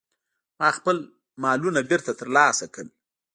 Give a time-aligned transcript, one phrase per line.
[0.59, 0.97] ما خپل
[1.43, 2.87] مالونه بیرته ترلاسه کړل.